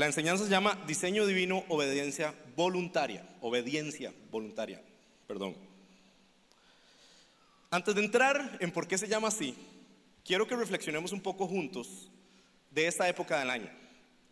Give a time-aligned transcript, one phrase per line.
[0.00, 3.22] la enseñanza se llama Diseño Divino, Obediencia Voluntaria.
[3.42, 4.82] Obediencia Voluntaria,
[5.26, 5.54] perdón.
[7.70, 9.54] Antes de entrar en por qué se llama así,
[10.24, 12.10] quiero que reflexionemos un poco juntos
[12.70, 13.70] de esta época del año.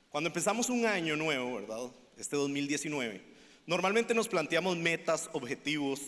[0.08, 1.90] Cuando empezamos un año nuevo, ¿verdad?
[2.16, 3.20] Este 2019,
[3.66, 6.00] normalmente nos planteamos metas, objetivos,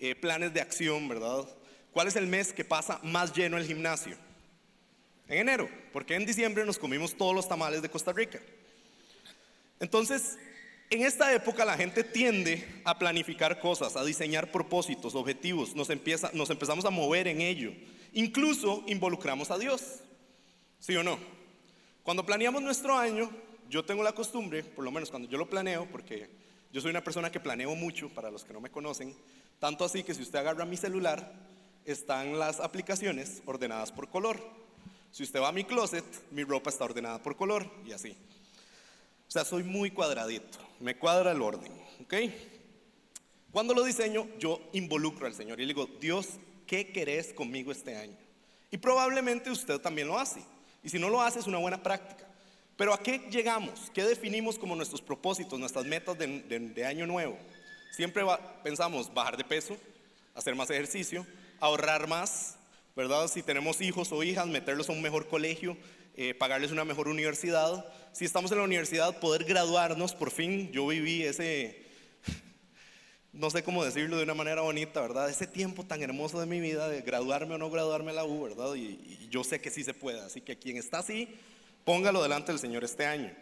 [0.00, 1.48] eh, planes de acción, ¿verdad?
[1.92, 4.16] ¿Cuál es el mes que pasa más lleno el gimnasio?
[5.28, 8.40] En enero, porque en diciembre nos comimos todos los tamales de Costa Rica.
[9.80, 10.38] Entonces,
[10.90, 16.30] en esta época la gente tiende a planificar cosas, a diseñar propósitos, objetivos, nos, empieza,
[16.32, 17.72] nos empezamos a mover en ello.
[18.12, 20.00] Incluso involucramos a Dios.
[20.78, 21.18] ¿Sí o no?
[22.02, 23.30] Cuando planeamos nuestro año,
[23.68, 26.30] yo tengo la costumbre, por lo menos cuando yo lo planeo, porque
[26.72, 29.16] yo soy una persona que planeo mucho, para los que no me conocen,
[29.58, 31.32] tanto así que si usted agarra mi celular,
[31.84, 34.40] están las aplicaciones ordenadas por color.
[35.10, 38.16] Si usted va a mi closet, mi ropa está ordenada por color y así.
[39.28, 42.14] O sea, soy muy cuadradito, me cuadra el orden, ¿ok?
[43.50, 46.28] Cuando lo diseño, yo involucro al Señor y le digo, Dios,
[46.66, 48.16] ¿qué querés conmigo este año?
[48.70, 50.42] Y probablemente usted también lo hace.
[50.82, 52.26] Y si no lo hace, es una buena práctica.
[52.76, 53.90] Pero ¿a qué llegamos?
[53.94, 57.38] ¿Qué definimos como nuestros propósitos, nuestras metas de, año nuevo?
[57.92, 58.22] Siempre
[58.62, 59.76] pensamos bajar de peso,
[60.34, 61.26] hacer más ejercicio,
[61.58, 62.56] ahorrar más,
[62.94, 63.28] ¿verdad?
[63.28, 65.76] Si tenemos hijos o hijas, meterlos a un mejor colegio,
[66.16, 67.84] eh, pagarles una mejor universidad.
[68.12, 70.72] Si estamos en la universidad, poder graduarnos, por fin.
[70.72, 71.84] Yo viví ese,
[73.32, 75.28] no sé cómo decirlo de una manera bonita, ¿verdad?
[75.28, 78.42] Ese tiempo tan hermoso de mi vida, de graduarme o no graduarme a la U,
[78.42, 78.74] ¿verdad?
[78.74, 80.20] Y, y yo sé que sí se puede.
[80.20, 81.28] Así que quien está así,
[81.84, 83.32] póngalo delante del Señor este año.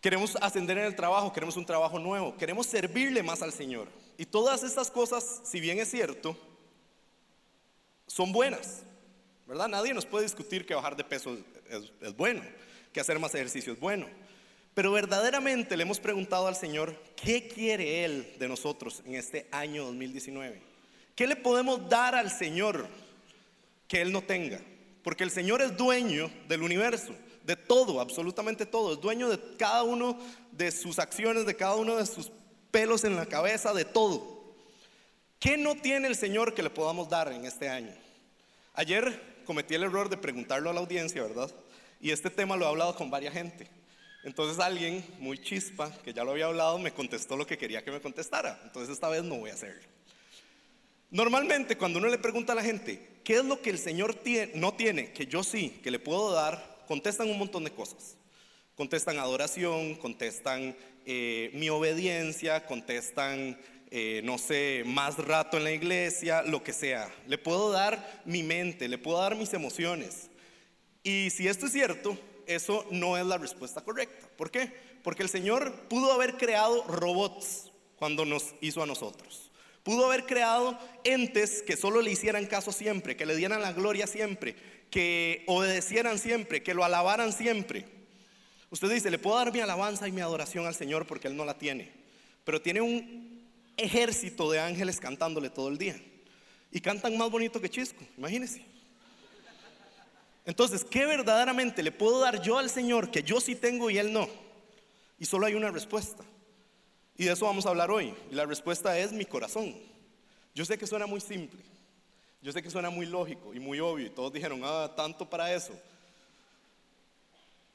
[0.00, 3.88] Queremos ascender en el trabajo, queremos un trabajo nuevo, queremos servirle más al Señor.
[4.16, 6.36] Y todas estas cosas, si bien es cierto,
[8.06, 8.82] son buenas,
[9.48, 9.66] ¿verdad?
[9.66, 11.38] Nadie nos puede discutir que bajar de peso
[11.70, 12.42] es, bueno,
[12.92, 14.06] que hacer más ejercicio es bueno.
[14.74, 19.86] Pero verdaderamente le hemos preguntado al Señor, ¿qué quiere Él de nosotros en este año
[19.86, 20.60] 2019?
[21.16, 22.86] ¿Qué le podemos dar al Señor
[23.88, 24.60] que Él no tenga?
[25.02, 28.92] Porque el Señor es dueño del universo, de todo, absolutamente todo.
[28.92, 30.18] Es dueño de cada uno
[30.52, 32.30] de sus acciones, de cada uno de sus
[32.70, 34.54] pelos en la cabeza, de todo.
[35.40, 37.94] ¿Qué no tiene el Señor que le podamos dar en este año?
[38.74, 41.50] Ayer cometí el error de preguntarlo a la audiencia, ¿verdad?
[42.02, 43.66] Y este tema lo he hablado con varias gente.
[44.22, 47.90] Entonces alguien muy chispa, que ya lo había hablado, me contestó lo que quería que
[47.90, 48.60] me contestara.
[48.64, 49.88] Entonces esta vez no voy a hacerlo.
[51.10, 54.16] Normalmente cuando uno le pregunta a la gente, ¿qué es lo que el Señor
[54.54, 56.84] no tiene, que yo sí, que le puedo dar?
[56.86, 58.18] Contestan un montón de cosas.
[58.74, 60.76] Contestan adoración, contestan
[61.06, 63.58] eh, mi obediencia, contestan
[63.90, 67.10] eh, no sé, más rato en la iglesia, lo que sea.
[67.26, 70.28] Le puedo dar mi mente, le puedo dar mis emociones.
[71.02, 74.28] Y si esto es cierto, eso no es la respuesta correcta.
[74.36, 74.72] ¿Por qué?
[75.02, 79.50] Porque el Señor pudo haber creado robots cuando nos hizo a nosotros.
[79.82, 84.06] Pudo haber creado entes que solo le hicieran caso siempre, que le dieran la gloria
[84.06, 84.54] siempre,
[84.90, 87.86] que obedecieran siempre, que lo alabaran siempre.
[88.70, 91.46] Usted dice, le puedo dar mi alabanza y mi adoración al Señor porque Él no
[91.46, 91.90] la tiene,
[92.44, 93.27] pero tiene un
[93.78, 95.98] ejército de ángeles cantándole todo el día.
[96.70, 98.62] Y cantan más bonito que Chisco, imagínense.
[100.44, 104.12] Entonces, ¿qué verdaderamente le puedo dar yo al Señor que yo sí tengo y Él
[104.12, 104.28] no?
[105.18, 106.24] Y solo hay una respuesta.
[107.16, 108.14] Y de eso vamos a hablar hoy.
[108.30, 109.74] Y la respuesta es mi corazón.
[110.54, 111.60] Yo sé que suena muy simple.
[112.40, 114.06] Yo sé que suena muy lógico y muy obvio.
[114.06, 115.72] Y todos dijeron, ah, tanto para eso.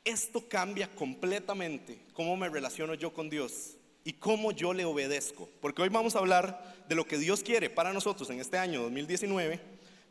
[0.03, 5.49] Esto cambia completamente cómo me relaciono yo con Dios y cómo yo le obedezco.
[5.61, 8.81] Porque hoy vamos a hablar de lo que Dios quiere para nosotros en este año
[8.83, 9.59] 2019,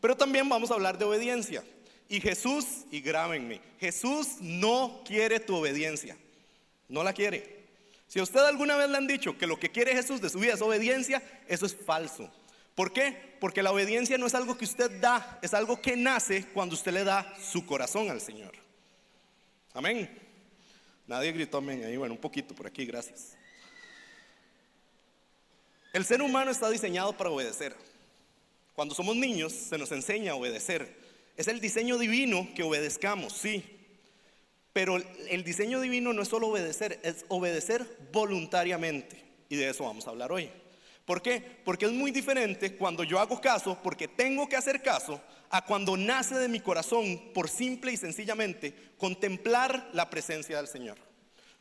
[0.01, 1.63] pero también vamos a hablar de obediencia.
[2.09, 6.17] Y Jesús, y grábenme, Jesús no quiere tu obediencia,
[6.89, 7.63] no la quiere.
[8.07, 10.39] Si a usted alguna vez le han dicho que lo que quiere Jesús de su
[10.39, 12.31] vida es obediencia, eso es falso.
[12.75, 13.37] ¿Por qué?
[13.41, 16.93] Porque la obediencia no es algo que usted da, es algo que nace cuando usted
[16.93, 18.53] le da su corazón al Señor.
[19.75, 20.11] Amén.
[21.07, 23.37] Nadie gritó amén ahí, bueno, un poquito por aquí, gracias.
[25.93, 27.77] El ser humano está diseñado para obedecer.
[28.75, 30.97] Cuando somos niños se nos enseña a obedecer.
[31.37, 33.65] Es el diseño divino que obedezcamos, sí.
[34.73, 34.97] Pero
[35.29, 39.23] el diseño divino no es solo obedecer, es obedecer voluntariamente.
[39.51, 40.51] Y de eso vamos a hablar hoy.
[41.05, 41.43] ¿Por qué?
[41.65, 45.99] Porque es muy diferente cuando yo hago caso, porque tengo que hacer caso, a cuando
[45.99, 50.97] nace de mi corazón por simple y sencillamente contemplar la presencia del Señor.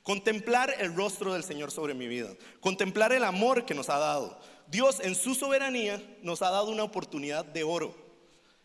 [0.03, 2.30] Contemplar el rostro del Señor sobre mi vida.
[2.59, 4.39] Contemplar el amor que nos ha dado.
[4.68, 7.95] Dios en su soberanía nos ha dado una oportunidad de oro.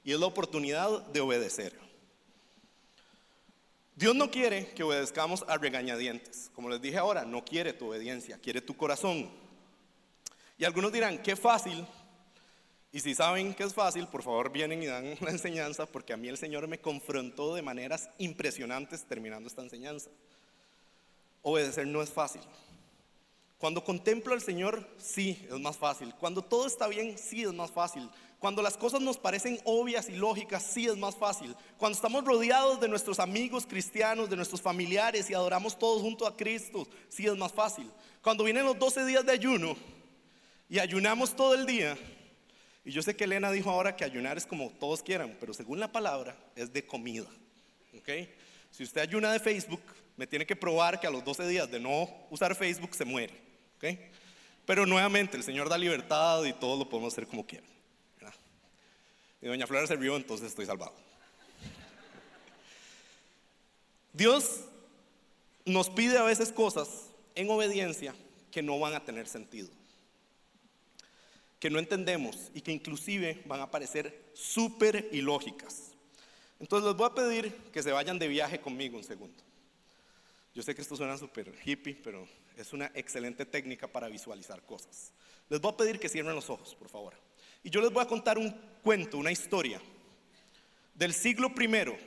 [0.02, 1.86] Y es la oportunidad de obedecer.
[3.96, 6.50] Dios no quiere que obedezcamos a regañadientes.
[6.54, 9.30] Como les dije ahora, no quiere tu obediencia, quiere tu corazón.
[10.58, 11.86] Y algunos dirán, qué fácil.
[12.92, 16.16] Y si saben que es fácil, por favor vienen y dan la enseñanza, porque a
[16.16, 20.10] mí el Señor me confrontó de maneras impresionantes terminando esta enseñanza.
[21.48, 22.40] Obedecer no es fácil.
[23.56, 26.12] Cuando contemplo al Señor, sí, es más fácil.
[26.19, 28.10] Cuando todo está bien, sí, es más fácil.
[28.40, 31.54] Cuando las cosas nos parecen obvias y lógicas, sí es más fácil.
[31.78, 36.37] Cuando estamos rodeados de nuestros amigos cristianos, de nuestros familiares y adoramos todos junto a
[36.37, 37.88] Cristo, sí es más fácil.
[38.22, 39.76] Cuando vienen los 12 días de ayuno
[40.69, 41.96] y ayunamos todo el día,
[42.84, 45.78] y yo sé que Elena dijo ahora que ayunar es como todos quieran, pero según
[45.78, 47.28] la palabra es de comida.
[47.96, 48.08] ¿ok?
[48.76, 49.81] Si usted ayuna de Facebook,
[50.19, 53.32] me tiene que probar que a los 12 días de no usar Facebook se muere.
[54.67, 57.70] Pero nuevamente, el Señor da libertad y todo lo podemos hacer como quieran.
[59.40, 60.93] Y doña Flora se rió, entonces estoy salvado.
[64.12, 64.64] Dios
[65.64, 68.14] nos pide a veces cosas en obediencia
[68.50, 69.70] que no van a tener sentido,
[71.58, 75.95] que no entendemos y que inclusive van a parecer súper ilógicas.
[76.58, 79.42] Entonces les voy a pedir que se vayan de viaje conmigo un segundo.
[80.54, 82.26] Yo sé que esto suena súper hippie, pero
[82.56, 85.12] es una excelente técnica para visualizar cosas.
[85.50, 87.14] Les voy a pedir que cierren los ojos, por favor.
[87.62, 88.50] Y yo les voy a contar un
[88.82, 89.80] cuento, una historia
[90.94, 91.98] del siglo I,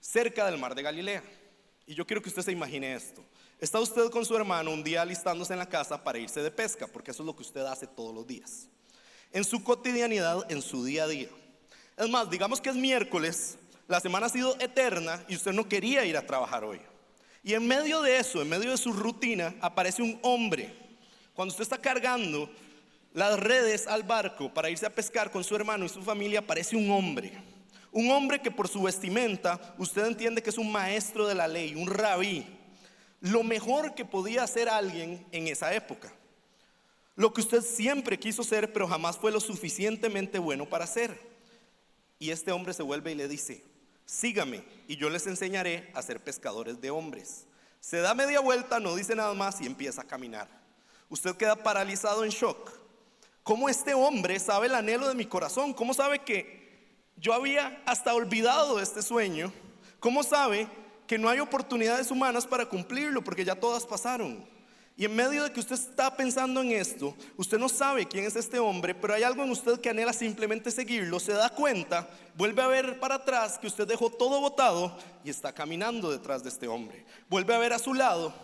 [0.00, 1.22] cerca del mar de Galilea.
[1.86, 3.24] Y yo quiero que usted se imagine esto.
[3.58, 6.86] Está usted con su hermano un día alistándose en la casa para irse de pesca,
[6.86, 8.68] porque eso es lo que usted hace todos los días.
[9.32, 11.28] En su cotidianidad, en su día a día.
[12.02, 13.56] Es más, digamos que es miércoles,
[13.86, 16.80] la semana ha sido eterna y usted no quería ir a trabajar hoy.
[17.44, 20.74] Y en medio de eso, en medio de su rutina, aparece un hombre.
[21.32, 22.50] Cuando usted está cargando
[23.14, 26.74] las redes al barco para irse a pescar con su hermano y su familia, aparece
[26.74, 27.40] un hombre.
[27.92, 31.76] Un hombre que por su vestimenta usted entiende que es un maestro de la ley,
[31.76, 32.44] un rabí.
[33.20, 36.12] Lo mejor que podía hacer alguien en esa época.
[37.14, 41.31] Lo que usted siempre quiso ser, pero jamás fue lo suficientemente bueno para ser.
[42.22, 43.64] Y este hombre se vuelve y le dice,
[44.04, 47.46] sígame y yo les enseñaré a ser pescadores de hombres.
[47.80, 50.46] Se da media vuelta, no dice nada más y empieza a caminar.
[51.08, 52.70] Usted queda paralizado en shock.
[53.42, 55.74] ¿Cómo este hombre sabe el anhelo de mi corazón?
[55.74, 56.86] ¿Cómo sabe que
[57.16, 59.52] yo había hasta olvidado este sueño?
[59.98, 60.68] ¿Cómo sabe
[61.08, 64.48] que no hay oportunidades humanas para cumplirlo porque ya todas pasaron?
[64.96, 68.36] Y en medio de que usted está pensando en esto, usted no sabe quién es
[68.36, 72.60] este hombre, pero hay algo en usted que anhela simplemente seguirlo, se da cuenta, vuelve
[72.62, 76.68] a ver para atrás que usted dejó todo botado y está caminando detrás de este
[76.68, 77.06] hombre.
[77.30, 78.34] Vuelve a ver a su lado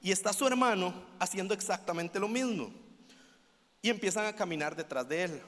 [0.00, 2.72] y está su hermano haciendo exactamente lo mismo.
[3.82, 5.42] Y empiezan a caminar detrás de él.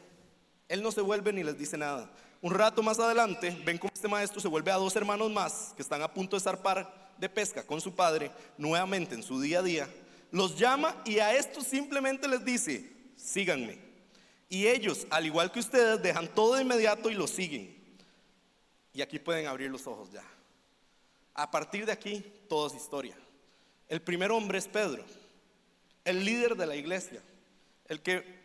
[0.67, 2.11] Él no se vuelve ni les dice nada.
[2.43, 5.83] Un rato más adelante, ven cómo este maestro se vuelve a dos hermanos más que
[5.83, 9.63] están a punto de zarpar de pesca con su padre, nuevamente en su día a
[9.63, 9.89] día
[10.31, 13.79] los llama y a estos simplemente les dice, síganme.
[14.49, 17.77] Y ellos, al igual que ustedes, dejan todo de inmediato y lo siguen.
[18.93, 20.25] Y aquí pueden abrir los ojos ya.
[21.35, 23.17] A partir de aquí, todo es historia.
[23.89, 25.05] El primer hombre es Pedro,
[26.05, 27.23] el líder de la iglesia,
[27.87, 28.39] el que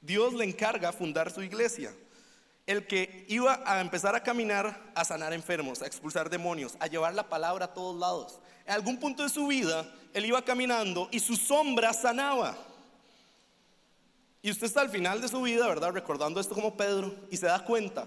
[0.00, 1.92] Dios le encarga fundar su iglesia,
[2.68, 7.14] el que iba a empezar a caminar, a sanar enfermos, a expulsar demonios, a llevar
[7.14, 8.38] la palabra a todos lados.
[8.66, 12.58] En algún punto de su vida, él iba caminando y su sombra sanaba.
[14.42, 15.92] Y usted está al final de su vida, ¿verdad?
[15.92, 18.06] Recordando esto como Pedro y se da cuenta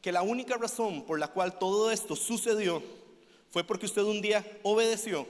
[0.00, 2.82] que la única razón por la cual todo esto sucedió
[3.50, 5.28] fue porque usted un día obedeció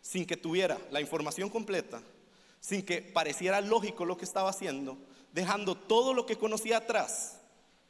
[0.00, 2.00] sin que tuviera la información completa,
[2.60, 4.96] sin que pareciera lógico lo que estaba haciendo,
[5.32, 7.40] dejando todo lo que conocía atrás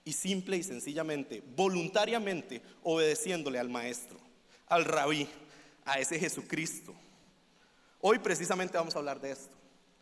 [0.04, 4.18] y simple y sencillamente, voluntariamente obedeciéndole al maestro,
[4.66, 5.28] al rabí,
[5.84, 6.94] a ese Jesucristo
[8.04, 9.56] Hoy precisamente vamos a hablar de esto,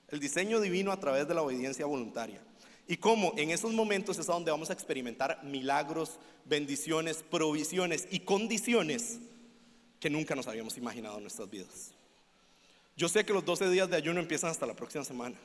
[0.08, 2.40] el diseño divino a través de la obediencia voluntaria.
[2.88, 9.18] Y cómo en esos momentos es donde vamos a experimentar milagros, bendiciones, provisiones y condiciones
[10.00, 11.92] que nunca nos habíamos imaginado en nuestras vidas.
[12.96, 15.36] Yo sé que los 12 días de ayuno empiezan hasta la próxima semana,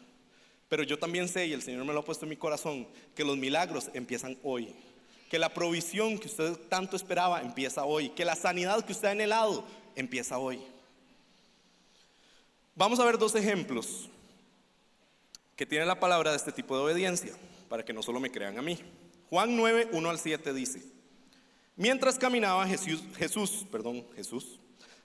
[0.69, 3.23] pero yo también sé, y el Señor me lo ha puesto en mi corazón, que
[3.23, 4.73] los milagros empiezan hoy,
[5.29, 9.11] que la provisión que usted tanto esperaba empieza hoy, que la sanidad que usted ha
[9.11, 10.59] anhelado empieza hoy.
[12.75, 14.09] Vamos a ver dos ejemplos
[15.55, 17.33] que tiene la palabra de este tipo de obediencia,
[17.69, 18.77] para que no solo me crean a mí.
[19.29, 20.81] Juan 9, 1 al 7 dice,
[21.75, 24.59] mientras caminaba Jesús, Jesús, perdón, Jesús,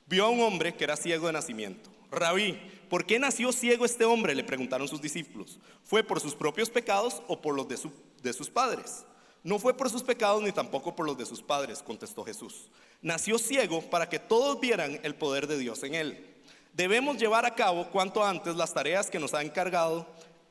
[0.07, 1.91] vio a un hombre que era ciego de nacimiento.
[2.11, 2.59] Rabí,
[2.91, 4.35] ¿por qué nació ciego este hombre?
[4.35, 5.59] Le preguntaron sus discípulos.
[5.83, 9.07] ¿Fue por sus propios pecados o por los de sus padres?
[9.43, 12.69] No fue por sus pecados ni tampoco por los de sus padres, contestó Jesús.
[13.01, 16.27] Nació ciego para que todos vieran el poder de Dios en él.
[16.75, 20.07] Debemos llevar a cabo cuanto antes las tareas que nos ha encargado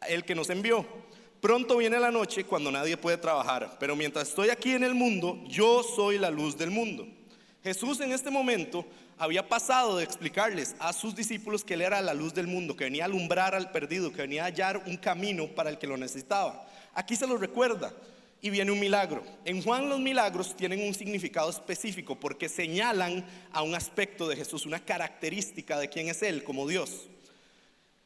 [0.08, 0.86] el que nos envió.
[1.40, 5.40] Pronto viene la noche cuando nadie puede trabajar, pero mientras estoy aquí en el mundo,
[5.48, 7.08] yo soy la luz del mundo.
[7.64, 8.86] Jesús en este momento
[9.20, 12.86] había pasado de explicarles a sus discípulos que Él era la luz del mundo, que
[12.86, 15.98] venía a alumbrar al perdido, que venía a hallar un camino para el que lo
[15.98, 16.66] necesitaba.
[16.94, 17.94] Aquí se lo recuerda
[18.42, 19.22] y viene un milagro.
[19.44, 24.66] En Juan los milagros tienen un significado específico porque señalan a un aspecto de Jesús,
[24.66, 27.10] una característica de quién es Él como Dios.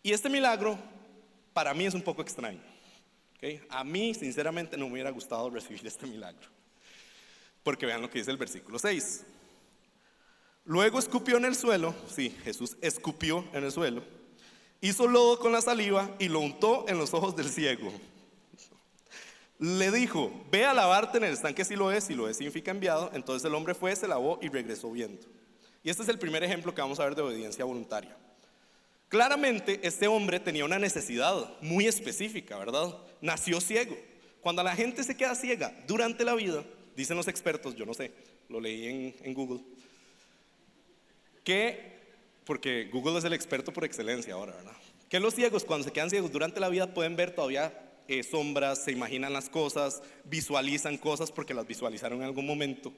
[0.02, 0.80] Y este milagro
[1.54, 2.62] para mí es un poco extraño.
[3.70, 6.48] A mí sinceramente no me hubiera gustado recibir este milagro.
[7.62, 9.26] Porque vean lo que dice el versículo 6.
[10.66, 14.02] Luego escupió en el suelo, sí, Jesús escupió en el suelo,
[14.80, 17.92] hizo lodo con la saliva y lo untó en los ojos del ciego.
[19.60, 22.72] Le dijo, ve a lavarte en el estanque si lo es, si lo es significa
[22.72, 23.12] enviado.
[23.14, 25.26] Entonces el hombre fue, se lavó y regresó viendo.
[25.84, 28.18] Y este es el primer ejemplo que vamos a ver de obediencia voluntaria.
[29.10, 32.98] Claramente este hombre tenía una necesidad muy específica, ¿verdad?
[33.22, 33.96] Nació ciego.
[34.42, 36.64] Cuando la gente se queda ciega durante la vida,
[36.96, 38.12] dicen los expertos, yo no sé,
[38.50, 39.62] lo leí en, en Google,
[41.44, 42.00] que,
[42.46, 44.74] porque Google es el experto por excelencia ahora, ¿verdad?
[45.10, 47.72] Que los ciegos cuando se quedan ciegos durante la vida pueden ver todavía
[48.08, 52.92] eh, sombras, se imaginan las cosas, visualizan cosas porque las visualizaron en algún momento.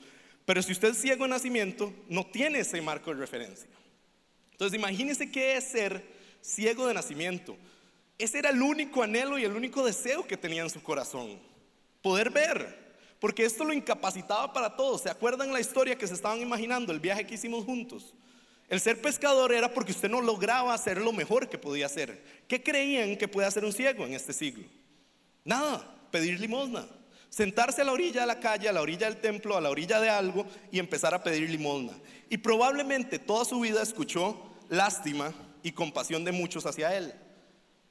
[0.46, 3.70] Pero si usted es ciego de nacimiento, no tiene ese marco de referencia.
[4.52, 6.04] Entonces imagínese qué es ser
[6.42, 7.58] ciego de nacimiento.
[8.18, 11.40] Ese era el único anhelo y el único deseo que tenía en su corazón.
[12.02, 12.86] Poder ver.
[13.20, 15.02] Porque esto lo incapacitaba para todos.
[15.02, 18.14] ¿Se acuerdan la historia que se estaban imaginando, el viaje que hicimos juntos?
[18.68, 22.24] El ser pescador era porque usted no lograba hacer lo mejor que podía hacer.
[22.48, 24.66] ¿Qué creían que puede hacer un ciego en este siglo?
[25.44, 26.88] Nada, pedir limosna.
[27.30, 30.00] Sentarse a la orilla de la calle, a la orilla del templo, a la orilla
[30.00, 31.94] de algo y empezar a pedir limosna.
[32.30, 37.14] Y probablemente toda su vida escuchó lástima y compasión de muchos hacia él,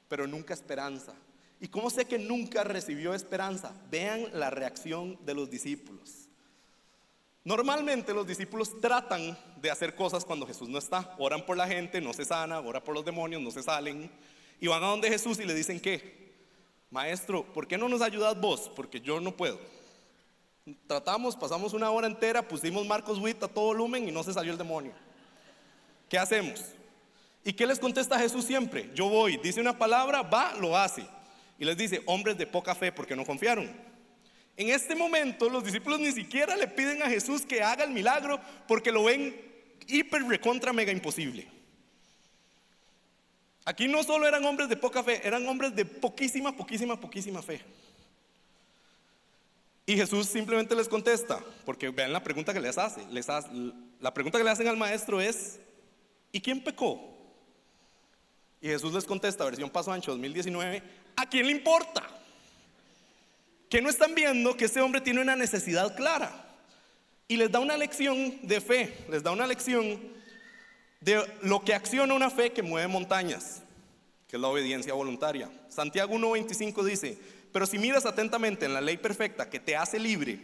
[0.07, 1.13] pero nunca esperanza.
[1.61, 3.73] ¿Y cómo sé que nunca recibió esperanza?
[3.89, 6.24] Vean la reacción de los discípulos.
[7.45, 11.15] Normalmente los discípulos tratan de hacer cosas cuando Jesús no está.
[11.19, 14.09] Oran por la gente, no se sana, oran por los demonios, no se salen.
[14.59, 16.33] Y van a donde Jesús y le dicen que,
[16.89, 18.71] maestro, ¿por qué no nos ayudas vos?
[18.75, 19.59] Porque yo no puedo.
[20.87, 24.51] Tratamos, pasamos una hora entera, pusimos Marcos Witt a todo volumen y no se salió
[24.51, 24.93] el demonio.
[26.09, 26.65] ¿Qué hacemos?
[27.43, 28.89] ¿Y qué les contesta Jesús siempre?
[28.95, 31.05] Yo voy, dice una palabra, va, lo hace.
[31.59, 33.71] Y les dice, hombres de poca fe, porque no confiaron.
[34.57, 38.39] En este momento los discípulos ni siquiera le piden a Jesús que haga el milagro
[38.67, 39.35] porque lo ven
[39.87, 41.47] hiper recontra mega imposible.
[43.65, 47.61] Aquí no solo eran hombres de poca fe, eran hombres de poquísima, poquísima, poquísima fe.
[49.87, 53.05] Y Jesús simplemente les contesta, porque vean la pregunta que les hace.
[53.11, 53.49] Les hace
[53.99, 55.59] la pregunta que le hacen al maestro es,
[56.31, 57.15] ¿y quién pecó?
[58.61, 60.81] Y Jesús les contesta, versión Paso Ancho 2019,
[61.15, 62.03] ¿a quién le importa?
[63.69, 66.41] Que no están viendo que este hombre tiene una necesidad clara.
[67.27, 69.99] Y les da una lección de fe, les da una lección
[71.01, 73.61] de lo que acciona una fe que mueve montañas,
[74.27, 75.49] que es la obediencia voluntaria.
[75.69, 77.17] Santiago 1.25 dice,
[77.51, 80.39] pero si miras atentamente en la ley perfecta que te hace libre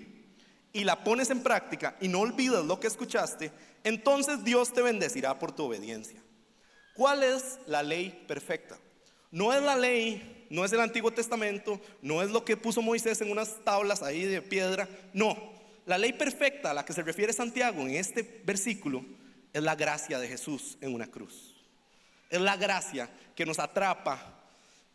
[0.73, 3.51] y la pones en práctica y no olvidas lo que escuchaste,
[3.83, 6.21] entonces Dios te bendecirá por tu obediencia.
[6.93, 8.77] ¿Cuál es la ley perfecta?
[9.31, 13.21] No es la ley no es el Antiguo Testamento, no es lo que puso Moisés
[13.21, 15.37] en unas tablas ahí de piedra, no.
[15.85, 19.03] La ley perfecta a la que se refiere Santiago en este versículo
[19.53, 21.55] es la gracia de Jesús en una cruz.
[22.29, 24.43] Es la gracia que nos atrapa,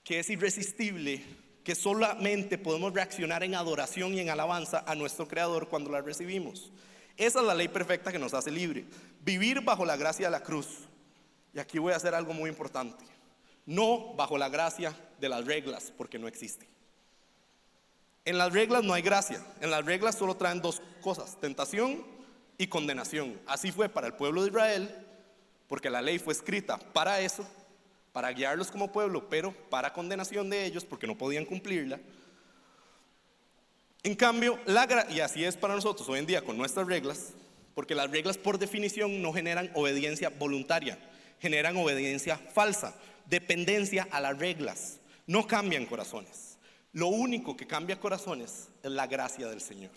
[0.04, 1.22] que es irresistible,
[1.64, 6.70] que solamente podemos reaccionar en adoración y en alabanza a nuestro Creador cuando la recibimos.
[7.16, 8.84] Esa es la ley perfecta que nos hace libre.
[9.24, 10.68] Vivir bajo la gracia de la cruz.
[11.54, 13.16] Y aquí voy a hacer algo muy importante
[13.66, 16.66] no bajo la gracia de las reglas, porque no existe.
[18.24, 22.04] En las reglas no hay gracia, en las reglas solo traen dos cosas, tentación
[22.58, 23.40] y condenación.
[23.46, 25.06] Así fue para el pueblo de Israel,
[25.68, 27.46] porque la ley fue escrita para eso,
[28.12, 32.00] para guiarlos como pueblo, pero para condenación de ellos, porque no podían cumplirla.
[34.02, 37.32] En cambio, la y así es para nosotros hoy en día con nuestras reglas,
[37.74, 40.98] porque las reglas por definición no generan obediencia voluntaria,
[41.40, 42.94] generan obediencia falsa
[43.28, 44.98] dependencia a las reglas.
[45.26, 46.58] No cambian corazones.
[46.92, 49.90] Lo único que cambia corazones es la gracia del Señor.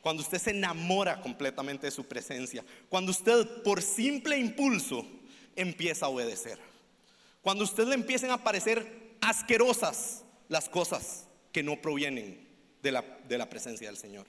[0.00, 2.64] Cuando usted se enamora completamente de su presencia.
[2.88, 5.06] Cuando usted por simple impulso
[5.56, 6.58] empieza a obedecer.
[7.42, 12.48] Cuando usted le empiecen a parecer asquerosas las cosas que no provienen
[12.82, 14.26] de la, de la presencia del Señor.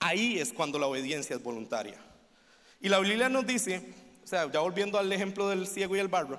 [0.00, 1.98] ahí es cuando la obediencia es voluntaria.
[2.80, 3.82] Y la Biblia nos dice,
[4.22, 6.38] o sea, ya volviendo al ejemplo del ciego y el barro,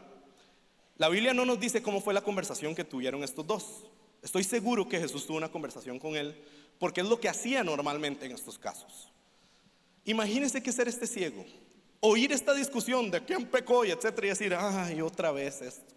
[0.98, 3.86] la Biblia no nos dice cómo fue la conversación que tuvieron estos dos.
[4.22, 6.36] Estoy seguro que Jesús tuvo una conversación con él
[6.80, 9.10] porque es lo que hacía normalmente en estos casos.
[10.06, 11.46] Imagínense que ser este ciego,
[12.00, 15.94] oír esta discusión de quién pecó y etcétera y decir, ay, otra vez esto,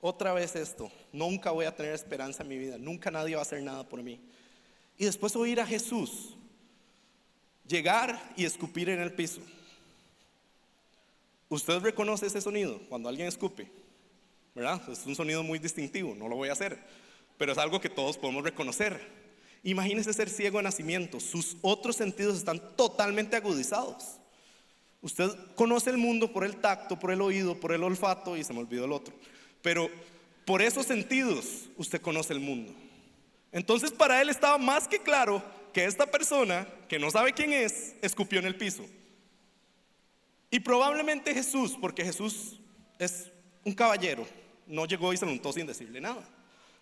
[0.00, 3.42] otra vez esto, nunca voy a tener esperanza en mi vida, nunca nadie va a
[3.42, 4.20] hacer nada por mí.
[4.96, 6.36] Y después oír a Jesús
[7.66, 9.40] llegar y escupir en el piso.
[11.48, 13.81] ¿Usted reconoce ese sonido cuando alguien escupe?
[14.54, 14.82] ¿Verdad?
[14.90, 16.78] Es un sonido muy distintivo, no lo voy a hacer,
[17.38, 19.00] pero es algo que todos podemos reconocer.
[19.62, 24.18] Imagínese ser ciego de nacimiento, sus otros sentidos están totalmente agudizados.
[25.00, 28.52] Usted conoce el mundo por el tacto, por el oído, por el olfato y se
[28.52, 29.14] me olvidó el otro.
[29.62, 29.90] Pero
[30.44, 32.72] por esos sentidos usted conoce el mundo.
[33.50, 35.42] Entonces para él estaba más que claro
[35.72, 38.84] que esta persona, que no sabe quién es, escupió en el piso.
[40.50, 42.60] Y probablemente Jesús, porque Jesús
[42.98, 43.30] es
[43.64, 44.26] un caballero,
[44.66, 46.22] no llegó y se lo sin decirle nada.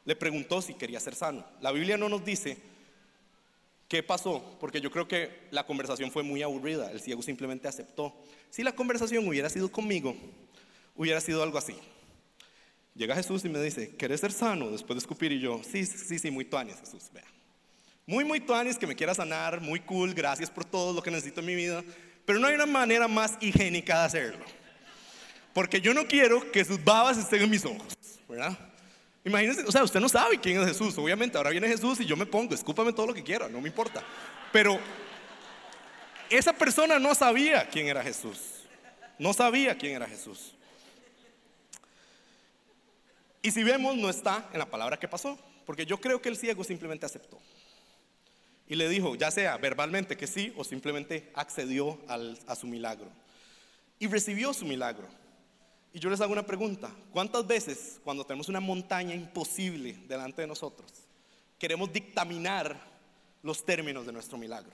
[0.05, 1.45] Le preguntó si quería ser sano.
[1.61, 2.59] La Biblia no nos dice
[3.89, 6.91] qué pasó, porque yo creo que la conversación fue muy aburrida.
[6.91, 8.15] El ciego simplemente aceptó.
[8.51, 10.17] Si la conversación hubiera sido conmigo,
[10.97, 11.77] hubiera sido algo así.
[12.95, 14.71] Llega Jesús y me dice, ¿quieres ser sano?
[14.71, 17.25] Después de escupir y yo, sí, sí, sí, muy tuanis, Jesús, vea.
[18.07, 21.41] Muy, muy tuanis, que me quiera sanar, muy cool, gracias por todo lo que necesito
[21.41, 21.85] en mi vida.
[22.25, 24.45] Pero no hay una manera más higiénica de hacerlo.
[25.53, 27.97] Porque yo no quiero que sus babas estén en mis ojos,
[28.29, 28.57] ¿verdad?
[29.25, 30.97] Imagínense, o sea, usted no sabe quién es Jesús.
[30.97, 33.69] Obviamente, ahora viene Jesús y yo me pongo, escúpame todo lo que quiera, no me
[33.69, 34.03] importa.
[34.53, 34.79] Pero
[36.31, 38.39] esa persona no sabía quién era Jesús.
[39.19, 40.55] No sabía quién era Jesús.
[43.43, 46.37] Y si vemos, no está en la palabra que pasó, porque yo creo que el
[46.37, 47.39] ciego simplemente aceptó.
[48.67, 53.09] Y le dijo, ya sea verbalmente que sí o simplemente accedió a su milagro.
[53.99, 55.09] Y recibió su milagro.
[55.93, 56.95] Y yo les hago una pregunta.
[57.13, 60.93] ¿Cuántas veces cuando tenemos una montaña imposible delante de nosotros,
[61.59, 62.77] queremos dictaminar
[63.43, 64.73] los términos de nuestro milagro?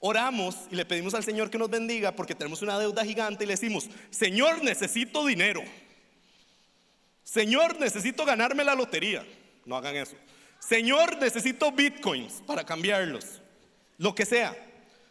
[0.00, 3.46] Oramos y le pedimos al Señor que nos bendiga porque tenemos una deuda gigante y
[3.46, 5.62] le decimos, Señor, necesito dinero.
[7.22, 9.26] Señor, necesito ganarme la lotería.
[9.64, 10.14] No hagan eso.
[10.58, 13.40] Señor, necesito bitcoins para cambiarlos.
[13.96, 14.54] Lo que sea.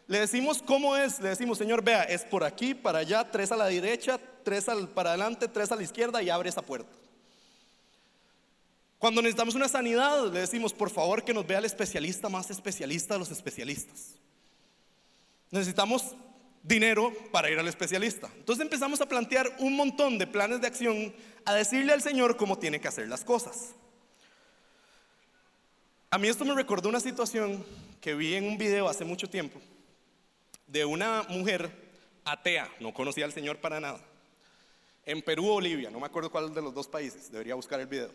[0.06, 1.20] Le decimos cómo es.
[1.20, 5.10] Le decimos, Señor, vea, es por aquí, para allá, tres a la derecha, tres para
[5.10, 6.92] adelante, tres a la izquierda y abre esa puerta.
[8.98, 13.14] Cuando necesitamos una sanidad, le decimos, por favor, que nos vea el especialista más especialista
[13.14, 14.14] de los especialistas.
[15.50, 16.14] Necesitamos
[16.62, 18.30] dinero para ir al especialista.
[18.36, 21.14] Entonces empezamos a plantear un montón de planes de acción,
[21.44, 23.74] a decirle al Señor cómo tiene que hacer las cosas.
[26.10, 27.64] A mí esto me recordó una situación
[28.00, 29.60] que vi en un video hace mucho tiempo
[30.66, 31.70] de una mujer
[32.24, 34.00] atea, no conocía al Señor para nada,
[35.06, 37.86] en Perú o Bolivia, no me acuerdo cuál de los dos países, debería buscar el
[37.86, 38.10] video,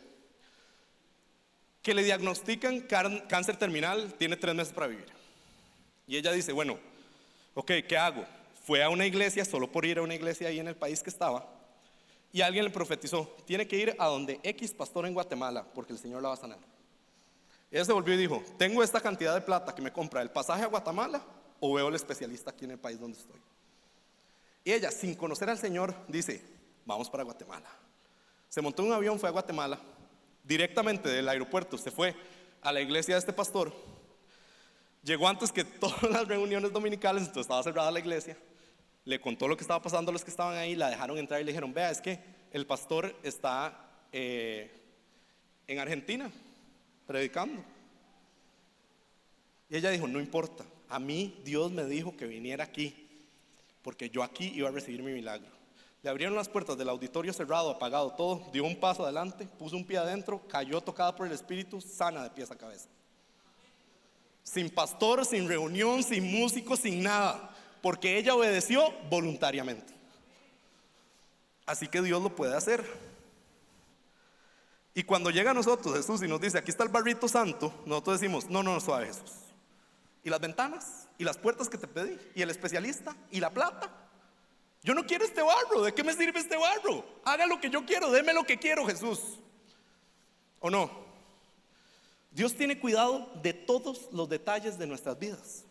[1.81, 5.05] que le diagnostican cáncer terminal, tiene tres meses para vivir.
[6.07, 6.77] Y ella dice, bueno,
[7.53, 8.25] ok, ¿qué hago?
[8.65, 11.09] Fue a una iglesia, solo por ir a una iglesia ahí en el país que
[11.09, 11.47] estaba,
[12.31, 15.99] y alguien le profetizó, tiene que ir a donde X pastor en Guatemala, porque el
[15.99, 16.59] Señor la va a sanar.
[17.71, 20.63] Ella se volvió y dijo, tengo esta cantidad de plata que me compra el pasaje
[20.63, 21.23] a Guatemala
[21.59, 23.39] o veo al especialista aquí en el país donde estoy.
[24.63, 26.43] Y ella, sin conocer al Señor, dice,
[26.85, 27.69] vamos para Guatemala.
[28.49, 29.79] Se montó un avión, fue a Guatemala,
[30.43, 32.15] directamente del aeropuerto, se fue
[32.61, 33.73] a la iglesia de este pastor.
[35.03, 38.37] Llegó antes que todas las reuniones dominicales, entonces estaba cerrada la iglesia.
[39.05, 41.43] Le contó lo que estaba pasando a los que estaban ahí, la dejaron entrar y
[41.43, 42.19] le dijeron, vea, es que
[42.51, 44.71] el pastor está eh,
[45.67, 46.29] en Argentina
[47.07, 47.63] predicando.
[49.69, 53.07] Y ella dijo, no importa, a mí Dios me dijo que viniera aquí,
[53.83, 55.47] porque yo aquí iba a recibir mi milagro.
[56.01, 59.85] Le abrieron las puertas del auditorio cerrado, apagado todo, dio un paso adelante, puso un
[59.85, 62.87] pie adentro, cayó tocada por el Espíritu, sana de pies a cabeza.
[64.43, 69.93] Sin pastor, sin reunión, sin músico, sin nada, porque ella obedeció voluntariamente.
[71.65, 72.83] Así que Dios lo puede hacer.
[74.95, 78.19] Y cuando llega a nosotros Jesús y nos dice, aquí está el barrito santo, nosotros
[78.19, 79.48] decimos, no, no, no, suave Jesús.
[80.23, 81.07] ¿Y las ventanas?
[81.17, 82.17] ¿Y las puertas que te pedí?
[82.35, 83.15] ¿Y el especialista?
[83.31, 83.89] ¿Y la plata?
[84.81, 87.05] Yo no quiero este barro, ¿de qué me sirve este barro?
[87.25, 89.19] Haga lo que yo quiero, déme lo que quiero Jesús.
[90.59, 90.89] ¿O no?
[92.31, 95.65] Dios tiene cuidado de todos los detalles de nuestras vidas.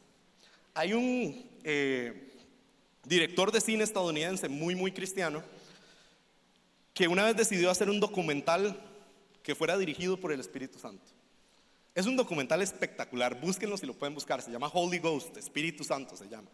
[0.75, 2.35] Hay un eh,
[3.05, 5.43] director de cine estadounidense muy, muy cristiano
[6.93, 8.79] que una vez decidió hacer un documental
[9.43, 11.18] que fuera dirigido por el Espíritu Santo.
[11.99, 16.17] Es un documental espectacular, búsquenlo si lo pueden buscar, se llama Holy Ghost, Espíritu Santo
[16.17, 16.47] se llama.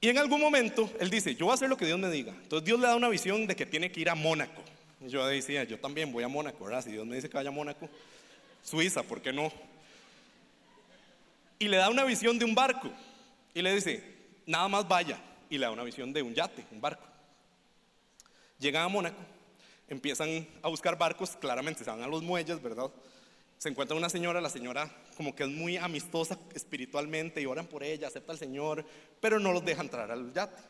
[0.00, 2.30] Y en algún momento él dice, yo voy a hacer lo que Dios me diga.
[2.40, 4.62] Entonces Dios le da una visión de que tiene que ir a Mónaco.
[5.04, 6.84] Y yo decía, yo también voy a Mónaco, ¿verdad?
[6.84, 7.88] Si Dios me dice que vaya a Mónaco,
[8.62, 9.50] Suiza, ¿por qué no?
[11.58, 12.92] Y le da una visión de un barco.
[13.54, 14.04] Y le dice,
[14.46, 15.18] nada más vaya.
[15.50, 17.08] Y le da una visión de un yate, un barco.
[18.60, 19.20] Llegan a Mónaco,
[19.88, 22.88] empiezan a buscar barcos, claramente se van a los muelles, ¿verdad?
[23.58, 27.82] Se encuentra una señora, la señora como que es muy amistosa espiritualmente y oran por
[27.82, 28.84] ella, acepta al Señor,
[29.20, 30.60] pero no los deja entrar al yate.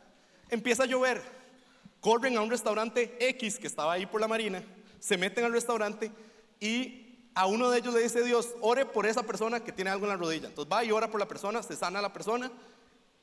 [0.50, 1.22] Empieza a llover,
[2.00, 4.62] corren a un restaurante X que estaba ahí por la marina,
[5.00, 6.10] se meten al restaurante
[6.60, 10.06] y a uno de ellos le dice Dios, ore por esa persona que tiene algo
[10.06, 10.48] en la rodilla.
[10.48, 12.50] Entonces va y ora por la persona, se sana la persona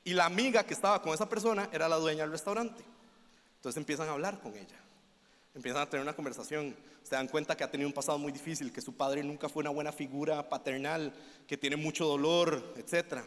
[0.04, 2.84] y la amiga que estaba con esa persona era la dueña del restaurante.
[3.56, 4.76] Entonces empiezan a hablar con ella.
[5.54, 8.72] Empiezan a tener una conversación, se dan cuenta que ha tenido un pasado muy difícil,
[8.72, 11.12] que su padre nunca fue una buena figura paternal,
[11.46, 13.18] que tiene mucho dolor, etc.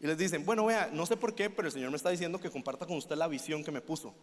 [0.00, 2.40] Y les dicen, bueno, vea, no sé por qué, pero el Señor me está diciendo
[2.40, 4.14] que comparta con usted la visión que me puso.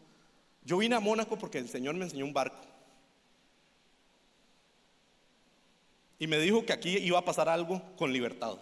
[0.64, 2.62] Yo vine a Mónaco porque el Señor me enseñó un barco.
[6.20, 8.58] Y me dijo que aquí iba a pasar algo con libertad.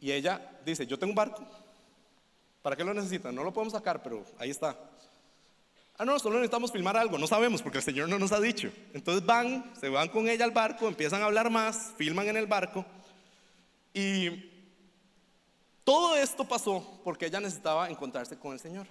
[0.00, 1.46] Y ella dice, yo tengo un barco.
[2.60, 3.34] ¿Para qué lo necesitan?
[3.34, 4.76] No lo podemos sacar, pero ahí está.
[5.96, 8.72] Ah, no, solo necesitamos filmar algo, no sabemos porque el Señor no nos ha dicho.
[8.92, 12.46] Entonces van, se van con ella al barco, empiezan a hablar más, filman en el
[12.46, 12.84] barco
[13.92, 14.50] y
[15.84, 18.86] todo esto pasó porque ella necesitaba encontrarse con el Señor.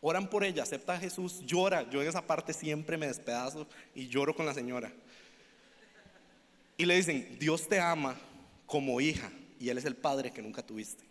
[0.00, 1.88] Oran por ella, acepta a Jesús, llora.
[1.90, 4.90] Yo en esa parte siempre me despedazo y lloro con la señora.
[6.78, 8.16] Y le dicen, Dios te ama
[8.64, 11.09] como hija y Él es el padre que nunca tuviste.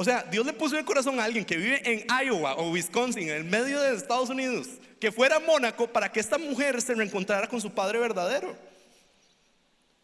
[0.00, 2.70] O sea, Dios le puso en el corazón a alguien que vive en Iowa o
[2.70, 4.68] Wisconsin, en el medio de Estados Unidos,
[5.00, 8.54] que fuera a Mónaco para que esta mujer se reencontrara con su padre verdadero.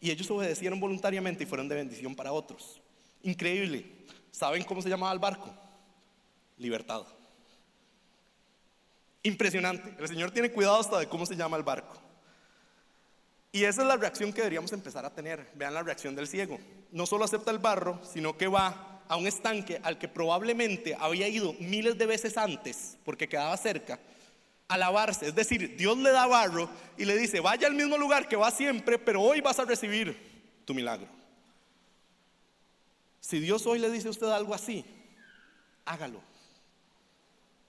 [0.01, 2.81] Y ellos obedecieron voluntariamente y fueron de bendición para otros.
[3.23, 3.89] Increíble.
[4.31, 5.55] ¿Saben cómo se llamaba el barco?
[6.57, 7.03] Libertad.
[9.23, 9.95] Impresionante.
[9.97, 11.95] El Señor tiene cuidado hasta de cómo se llama el barco.
[13.53, 15.49] Y esa es la reacción que deberíamos empezar a tener.
[15.55, 16.59] Vean la reacción del ciego.
[16.91, 21.27] No solo acepta el barro, sino que va a un estanque al que probablemente había
[21.27, 23.99] ido miles de veces antes, porque quedaba cerca,
[24.67, 25.27] a lavarse.
[25.27, 28.51] Es decir, Dios le da barro y le dice, vaya al mismo lugar que va
[28.51, 30.17] siempre, pero hoy vas a recibir
[30.65, 31.07] tu milagro.
[33.19, 34.85] Si Dios hoy le dice a usted algo así,
[35.85, 36.21] hágalo.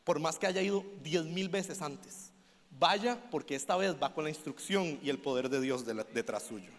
[0.05, 2.31] Por más que haya ido diez mil veces antes.
[2.79, 6.71] Vaya porque esta vez va con la instrucción y el poder de Dios detrás suyo.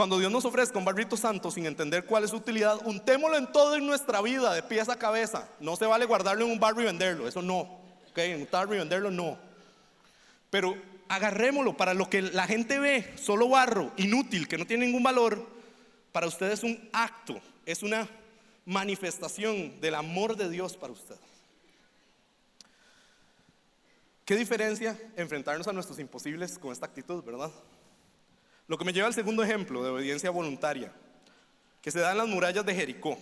[0.00, 3.52] Cuando Dios nos ofrezca un barrito santo sin entender cuál es su utilidad, untémoslo en
[3.52, 5.46] todo en nuestra vida, de pies a cabeza.
[5.60, 7.58] No se vale guardarlo en un barro y venderlo, eso no.
[8.08, 8.16] ¿ok?
[8.16, 9.36] En un barro y venderlo no.
[10.48, 10.74] Pero
[11.06, 15.46] agarrémoslo para lo que la gente ve, solo barro, inútil, que no tiene ningún valor.
[16.12, 18.08] Para usted es un acto, es una
[18.64, 21.16] manifestación del amor de Dios para usted.
[24.24, 27.50] ¿Qué diferencia enfrentarnos a nuestros imposibles con esta actitud, verdad?
[28.70, 30.92] Lo que me lleva al segundo ejemplo de obediencia voluntaria,
[31.82, 33.18] que se da en las murallas de Jericó.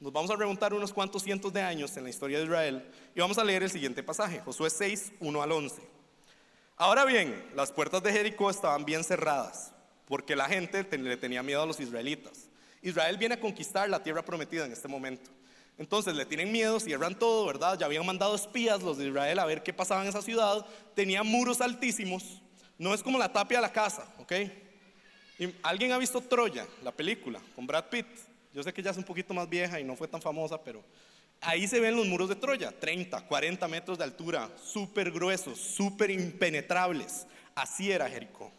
[0.00, 3.20] Nos vamos a remontar unos cuantos cientos de años en la historia de Israel y
[3.20, 5.82] vamos a leer el siguiente pasaje, Josué 6, 1 al 11.
[6.78, 9.74] Ahora bien, las puertas de Jericó estaban bien cerradas,
[10.06, 12.48] porque la gente le tenía miedo a los israelitas.
[12.80, 15.30] Israel viene a conquistar la tierra prometida en este momento.
[15.76, 17.78] Entonces le tienen miedo, cierran todo, ¿verdad?
[17.78, 20.64] Ya habían mandado espías los de Israel a ver qué pasaba en esa ciudad.
[20.94, 22.40] Tenía muros altísimos
[22.78, 24.32] no es como la tapia de la casa, ¿ok?
[25.62, 28.06] ¿Alguien ha visto Troya, la película, con Brad Pitt?
[28.52, 30.82] Yo sé que ya es un poquito más vieja y no fue tan famosa, pero
[31.40, 36.10] ahí se ven los muros de Troya, 30, 40 metros de altura, súper gruesos, súper
[36.10, 37.26] impenetrables.
[37.54, 38.52] Así era Jericó.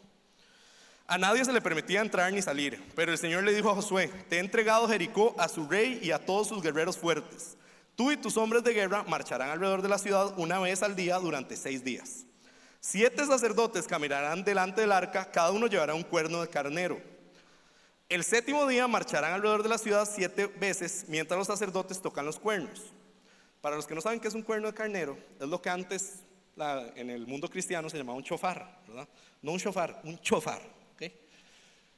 [1.08, 4.10] A nadie se le permitía entrar ni salir, pero el Señor le dijo a Josué,
[4.28, 7.56] te he entregado Jericó a su rey y a todos sus guerreros fuertes.
[7.94, 11.16] Tú y tus hombres de guerra marcharán alrededor de la ciudad una vez al día
[11.18, 12.26] durante seis días.
[12.88, 17.00] Siete sacerdotes caminarán delante del arca, cada uno llevará un cuerno de carnero.
[18.08, 22.38] El séptimo día marcharán alrededor de la ciudad siete veces mientras los sacerdotes tocan los
[22.38, 22.92] cuernos.
[23.60, 26.20] Para los que no saben qué es un cuerno de carnero, es lo que antes
[26.94, 29.08] en el mundo cristiano se llamaba un chofar, ¿verdad?
[29.42, 30.62] No un chofar, un chofar.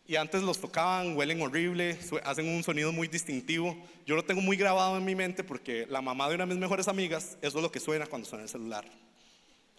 [0.07, 3.77] Y antes los tocaban, huelen horrible, hacen un sonido muy distintivo.
[4.07, 6.59] Yo lo tengo muy grabado en mi mente porque la mamá de una de mis
[6.59, 8.87] mejores amigas, eso es lo que suena cuando suena el celular.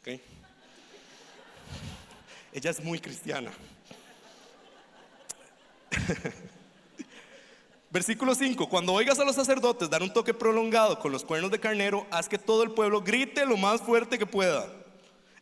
[0.01, 0.21] ¿okay?
[2.51, 3.51] Ella es muy cristiana.
[7.91, 11.59] Versículo 5, cuando oigas a los sacerdotes dar un toque prolongado con los cuernos de
[11.59, 14.71] carnero, haz que todo el pueblo grite lo más fuerte que pueda.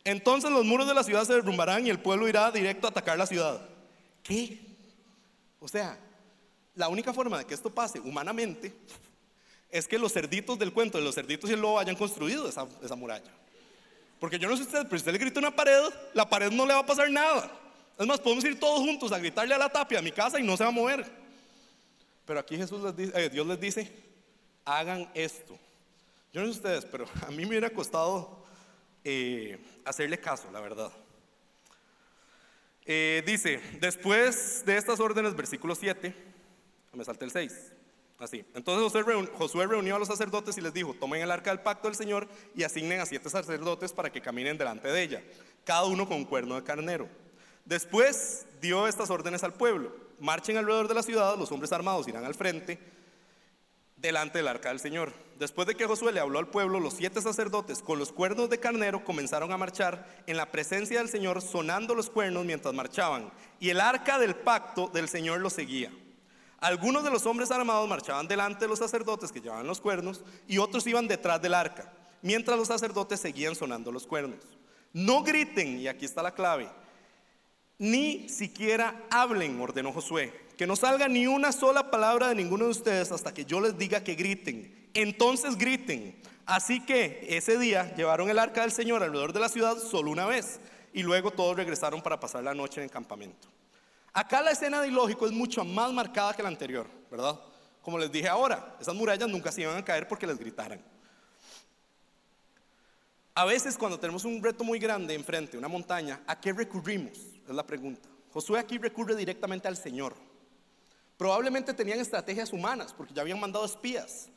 [0.06, 3.18] Entonces los muros de la ciudad se derrumbarán y el pueblo irá directo a atacar
[3.18, 3.68] la ciudad.
[4.24, 4.66] qué?
[5.60, 6.00] O sea,
[6.76, 8.74] la única forma de que esto pase humanamente
[9.70, 12.66] es que los cerditos del cuento de los cerditos y el lobo hayan construido esa,
[12.82, 13.32] esa muralla.
[14.20, 16.66] Porque yo no sé usted, pero si usted le grita una pared, la pared no
[16.66, 17.52] le va a pasar nada.
[17.98, 20.44] Es más, podemos ir todos juntos a gritarle a la tapia a mi casa y
[20.44, 21.06] no se va a mover.
[22.26, 23.92] Pero aquí Jesús les dice, eh, Dios les dice,
[24.66, 25.58] hagan esto.
[26.34, 28.46] Yo no sé ustedes, pero a mí me hubiera costado
[29.04, 30.92] eh, hacerle caso, la verdad.
[32.86, 36.14] Eh, dice, después de estas órdenes, versículo 7,
[36.94, 37.74] me salté el 6.
[38.20, 38.44] Así.
[38.56, 39.04] Entonces
[39.38, 42.28] Josué, reunió a los sacerdotes y les dijo, tomen el arca del pacto del Señor
[42.56, 45.24] y asignen a siete sacerdotes para que caminen delante de ella,
[45.64, 47.08] cada uno con un cuerno de carnero.
[47.64, 52.26] Después dio estas órdenes al pueblo, marchen alrededor de la ciudad, los hombres armados irán
[52.26, 52.80] al frente,
[53.98, 55.14] delante del arca del Señor.
[55.38, 58.60] Después de que Josué le habló al pueblo, los siete sacerdotes con los cuernos de
[58.60, 63.70] carnero comenzaron a marchar en la presencia del Señor, sonando los cuernos mientras marchaban, y
[63.70, 65.92] el arca del pacto del Señor los seguía.
[66.60, 70.58] Algunos de los hombres armados marchaban delante de los sacerdotes que llevaban los cuernos y
[70.58, 74.40] otros iban detrás del arca, mientras los sacerdotes seguían sonando los cuernos.
[74.94, 76.70] No griten, y aquí está la clave,
[77.80, 82.72] ni siquiera hablen, ordenó Josué, que no salga ni una sola palabra de ninguno de
[82.72, 84.90] ustedes hasta que yo les diga que griten.
[84.96, 86.20] Entonces griten.
[86.48, 90.26] Así que ese día llevaron el arca del Señor alrededor de la ciudad solo una
[90.26, 90.60] vez
[90.94, 93.48] y luego todos regresaron para pasar la noche en el campamento.
[94.18, 97.40] Acá la escena de ilógico es mucho más marcada que la anterior, ¿verdad?
[97.84, 100.82] Como les dije ahora, esas murallas nunca se iban a caer porque les gritaran.
[103.36, 107.16] A veces cuando tenemos un reto muy grande enfrente, una montaña, ¿a qué recurrimos?
[107.48, 108.10] Es la pregunta.
[108.34, 110.16] Josué aquí recurre directamente al Señor.
[111.16, 114.30] Probablemente tenían estrategias humanas porque ya habían mandado espías.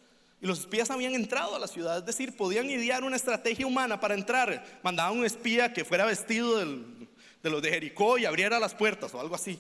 [0.43, 3.99] Y los espías habían entrado a la ciudad, es decir, podían idear una estrategia humana
[3.99, 4.63] para entrar.
[4.83, 7.09] Mandaban un espía que fuera vestido del,
[7.43, 9.59] de los de Jericó y abriera las puertas o algo así.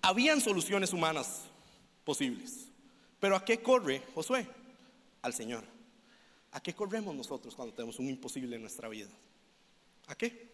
[0.00, 1.42] Habían soluciones humanas
[2.04, 2.68] posibles.
[3.20, 4.46] Pero ¿a qué corre Josué?
[5.22, 5.64] Al Señor.
[6.52, 9.10] ¿A qué corremos nosotros cuando tenemos un imposible en nuestra vida?
[10.06, 10.50] ¿A qué?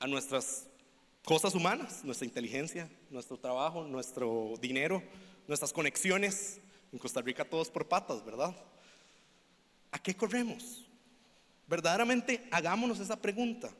[0.00, 0.66] A nuestras
[1.24, 5.02] cosas humanas, nuestra inteligencia, nuestro trabajo, nuestro dinero,
[5.46, 6.60] nuestras conexiones.
[6.92, 8.54] En Costa Rica todos por patas, ¿verdad?
[9.90, 10.84] ¿A qué corremos?
[11.66, 13.70] Verdaderamente hagámonos esa pregunta.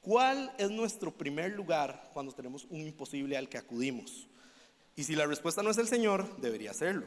[0.00, 4.28] ¿Cuál es nuestro primer lugar cuando tenemos un imposible al que acudimos?
[4.96, 7.06] Y si la respuesta no es el Señor, debería serlo.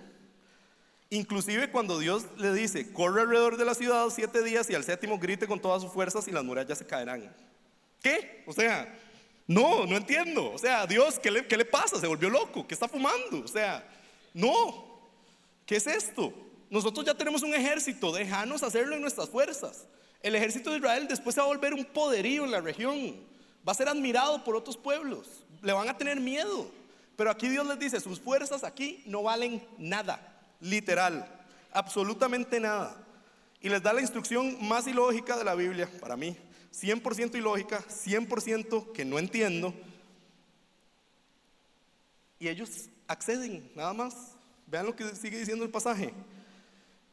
[1.10, 5.20] Inclusive cuando Dios le dice, corre alrededor de la ciudad siete días y al séptimo
[5.20, 7.36] grite con todas sus fuerzas y las murallas se caerán.
[8.02, 8.44] ¿Qué?
[8.48, 8.98] O sea,
[9.46, 10.52] no, no entiendo.
[10.52, 12.00] O sea, Dios, ¿qué le, qué le pasa?
[12.00, 12.66] ¿Se volvió loco?
[12.66, 13.44] ¿Qué está fumando?
[13.44, 13.86] O sea,
[14.34, 15.12] no.
[15.66, 16.34] ¿Qué es esto?
[16.70, 19.86] Nosotros ya tenemos un ejército, déjanos hacerlo en nuestras fuerzas.
[20.24, 23.16] El ejército de Israel después se va a volver un poderío en la región.
[23.68, 25.46] Va a ser admirado por otros pueblos.
[25.62, 26.70] Le van a tener miedo.
[27.16, 30.20] Pero aquí Dios les dice, sus fuerzas aquí no valen nada.
[30.60, 31.28] Literal.
[31.72, 32.96] Absolutamente nada.
[33.62, 36.36] Y les da la instrucción más ilógica de la Biblia, para mí.
[36.74, 39.74] 100% ilógica, 100% que no entiendo.
[42.40, 44.16] Y ellos acceden, nada más.
[44.66, 46.14] Vean lo que sigue diciendo el pasaje.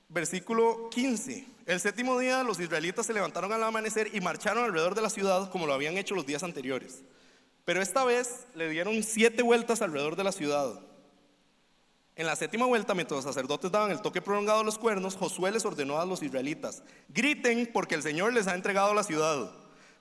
[0.09, 1.47] Versículo 15.
[1.67, 5.51] El séptimo día los israelitas se levantaron al amanecer y marcharon alrededor de la ciudad
[5.51, 7.03] como lo habían hecho los días anteriores.
[7.67, 10.81] Pero esta vez le dieron siete vueltas alrededor de la ciudad.
[12.17, 15.53] En la séptima vuelta, mientras los sacerdotes daban el toque prolongado a los cuernos, Josué
[15.53, 19.53] les ordenó a los israelitas, griten porque el Señor les ha entregado la ciudad.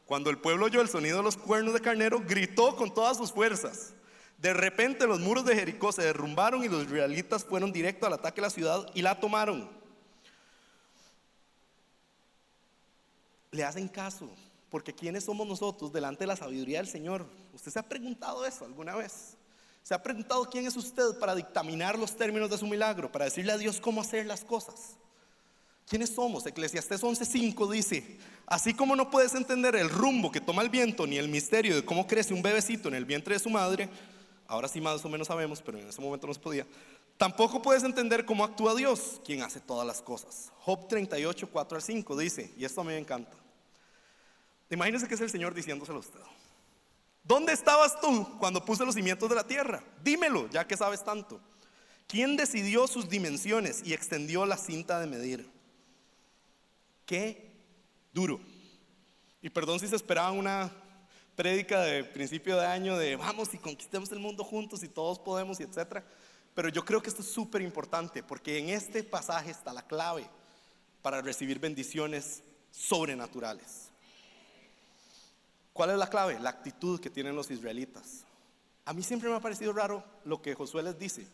[0.06, 3.34] Cuando el pueblo oyó el sonido de los cuernos de carnero, gritó con todas sus
[3.34, 3.94] fuerzas.
[4.38, 8.40] De repente los muros de Jericó se derrumbaron y los israelitas fueron directo al ataque
[8.40, 9.77] a la ciudad y la tomaron.
[13.58, 14.30] Le hacen caso.
[14.70, 17.26] Porque ¿quiénes somos nosotros delante de la sabiduría del Señor?
[17.54, 19.36] ¿Usted se ha preguntado eso alguna vez?
[19.84, 23.54] ¿Se ha preguntado quién es usted para dictaminar los términos de su milagro, para decirle
[23.54, 24.98] a Dios cómo hacer las cosas?
[25.88, 26.46] ¿Quiénes somos?
[26.46, 31.18] Eclesiastés 11:5 dice, así como no puedes entender el rumbo que toma el viento ni
[31.18, 33.90] el misterio de cómo crece un bebecito en el vientre de su madre,
[34.48, 36.68] ahora sí más o menos sabemos, pero en ese momento no se podía,
[37.18, 40.52] tampoco puedes entender cómo actúa Dios, quien hace todas las cosas.
[40.60, 43.32] Job 38, 4 al 5 dice, y esto a mí me encanta,
[44.70, 46.20] Imagínense que es el Señor diciéndoselo a usted.
[47.24, 49.84] ¿Dónde estabas tú cuando puse los cimientos de la tierra?
[50.04, 51.42] Dímelo, ya que sabes tanto.
[52.08, 55.50] ¿Quién decidió sus dimensiones y extendió la cinta de medir?
[57.06, 57.52] Qué
[58.14, 58.40] duro.
[59.42, 60.72] Y perdón si se esperaba una
[61.36, 65.60] prédica de principio de año de vamos y conquistemos el mundo juntos y todos podemos
[65.60, 66.04] y etcétera.
[66.56, 70.28] Pero yo creo que esto es súper importante porque en este pasaje está la clave
[71.02, 73.87] para recibir bendiciones sobrenaturales.
[75.78, 76.40] ¿Cuál es la clave?
[76.40, 78.26] La actitud que tienen los israelitas.
[78.84, 81.28] a mí siempre me ha parecido raro lo que Josué les dice.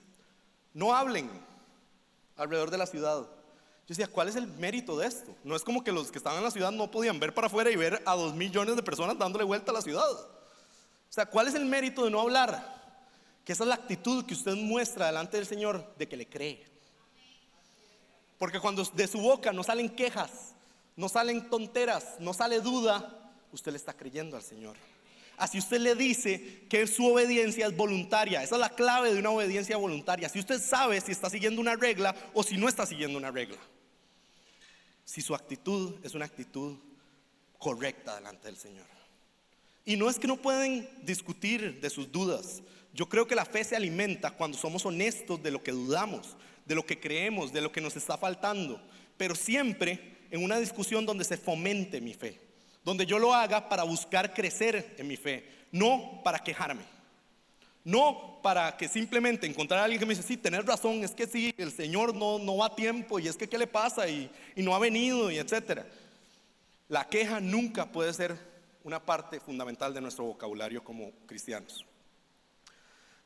[0.73, 1.29] No hablen
[2.35, 3.21] alrededor de la ciudad.
[3.21, 5.33] Yo decía, ¿cuál es el mérito de esto?
[5.45, 7.71] No es como que los que estaban en la ciudad no podían ver para afuera
[7.71, 10.11] y ver a dos millones de personas dándole vuelta a la ciudad.
[10.11, 10.27] O
[11.09, 12.99] sea, ¿cuál es el mérito de no hablar?
[13.45, 16.65] Que esa es la actitud que usted muestra delante del Señor de que le cree.
[18.37, 20.53] Porque cuando de su boca no salen quejas,
[20.97, 23.22] no salen tonteras, no sale duda,
[23.55, 24.75] usted le está creyendo al Señor.
[25.37, 28.43] Así usted le dice que su obediencia es voluntaria.
[28.43, 30.29] Esa es la clave de una obediencia voluntaria.
[30.29, 33.57] Si usted sabe si está siguiendo una regla o si no está siguiendo una regla.
[35.05, 36.77] Si su actitud es una actitud
[37.57, 38.85] correcta delante del Señor.
[39.85, 42.61] Y no es que no pueden discutir de sus dudas.
[42.93, 46.75] Yo creo que la fe se alimenta cuando somos honestos de lo que dudamos, de
[46.75, 48.79] lo que creemos, de lo que nos está faltando.
[49.17, 52.52] Pero siempre en una discusión donde se fomente mi fe
[52.83, 56.83] donde yo lo haga para buscar crecer en mi fe, no para quejarme.
[57.85, 61.27] No para que simplemente encontrar a alguien que me dice, sí, tenés razón, es que
[61.27, 64.31] sí, el Señor no, no va a tiempo y es que qué le pasa y,
[64.55, 65.85] y no ha venido y etcétera.
[66.87, 68.37] La queja nunca puede ser
[68.83, 71.85] una parte fundamental de nuestro vocabulario como cristianos.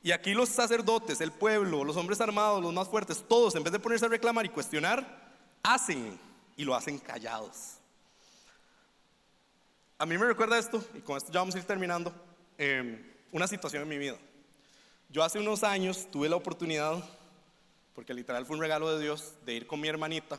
[0.03, 3.73] Y aquí los sacerdotes, el pueblo, los hombres armados, los más fuertes, todos, en vez
[3.73, 5.05] de ponerse a reclamar y cuestionar,
[5.63, 6.17] hacen
[6.55, 7.76] y lo hacen callados.
[9.99, 12.13] A mí me recuerda esto, y con esto ya vamos a ir terminando,
[12.59, 14.15] em, una situación en mi vida.
[15.09, 17.03] Yo hace unos años tuve la oportunidad,
[17.95, 20.37] porque literal fue un regalo de Dios, de ir con mi hermanita,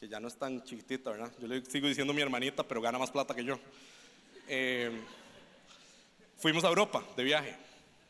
[0.00, 1.32] que ya no es tan chiquitita, ¿verdad?
[1.40, 3.56] Yo le sigo diciendo mi hermanita, pero gana más plata que yo.
[4.48, 5.00] Em,
[6.38, 7.56] fuimos a Europa de viaje.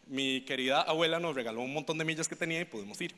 [0.06, 3.14] Mi querida abuela nos regaló un montón de millas que tenía y pudimos ir.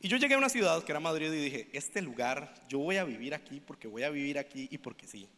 [0.00, 2.96] Y yo llegué a una ciudad que era Madrid y dije, este lugar, yo voy
[2.96, 5.28] a vivir aquí porque voy a vivir aquí y porque sí.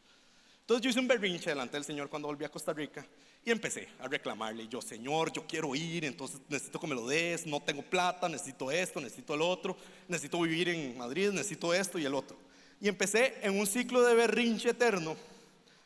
[0.65, 3.07] Entonces yo hice un berrinche delante del Señor cuando volví a Costa Rica
[3.45, 4.67] y empecé a reclamarle.
[4.67, 8.71] yo, Señor, yo quiero ir, entonces necesito que me lo des, no tengo plata, necesito
[8.71, 9.77] esto, necesito el otro,
[10.09, 12.39] necesito vivir en Madrid, necesito esto y el otro.
[12.81, 15.17] Y empecé en un ciclo de berrinche eterno.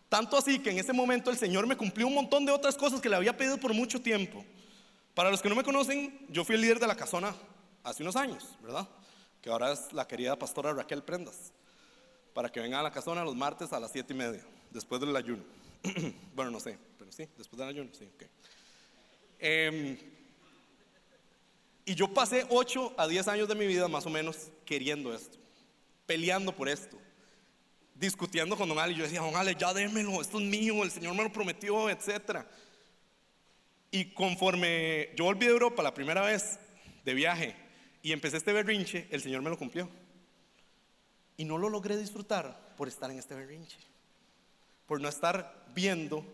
[0.09, 3.01] Tanto así que en ese momento el Señor me cumplió un montón de otras cosas
[3.01, 4.45] que le había pedido por mucho tiempo.
[5.13, 7.35] Para los que no me conocen, yo fui el líder de la casona
[7.83, 8.89] hace unos años, ¿verdad?
[9.43, 11.53] Que ahora es la querida pastora Raquel Prendas.
[12.33, 15.15] Para que venga a la casona los martes a las siete y media después del
[15.15, 15.43] ayuno.
[16.35, 18.25] bueno, no sé, pero sí, después del ayuno, sí, ok.
[19.39, 19.97] Em,
[21.85, 25.39] y yo pasé 8 a 10 años de mi vida más o menos queriendo esto,
[26.07, 26.99] peleando por esto,
[27.95, 28.95] discutiendo con Don Ali.
[28.95, 32.45] Yo decía, Don Ale, ya démelo, esto es mío, el Señor me lo prometió, etc.
[33.91, 36.59] Y conforme yo volví de Europa la primera vez
[37.05, 37.57] de viaje
[38.03, 39.89] y empecé este berrinche, el Señor me lo cumplió.
[41.37, 43.88] Y no lo logré disfrutar por estar en este berrinche
[44.89, 46.25] por no estar viendo,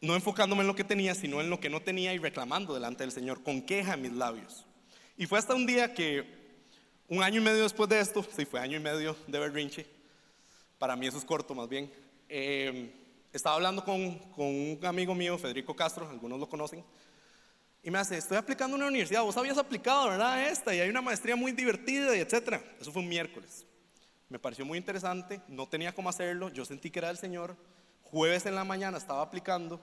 [0.00, 3.04] no enfocándome en lo que tenía, sino en lo que no tenía y reclamando delante
[3.04, 4.66] del Señor, con queja en mis labios.
[5.16, 6.42] Y fue hasta un día que,
[7.08, 9.86] un año y medio después de esto, sí, fue año y medio de berrinche,
[10.78, 11.92] para mí eso es corto más bien,
[12.28, 12.90] em,
[13.32, 16.82] estaba hablando con, con un amigo mío, Federico Castro, algunos lo conocen,
[17.82, 20.48] y me hace, estoy aplicando una universidad, vos habías aplicado, ¿verdad?
[20.48, 22.64] Esta, y hay una maestría muy divertida, y etcétera.
[22.80, 23.66] Eso fue un miércoles.
[24.28, 27.56] Me pareció muy interesante, no tenía cómo hacerlo, yo sentí que era el Señor.
[28.02, 29.80] Jueves en la mañana estaba aplicando,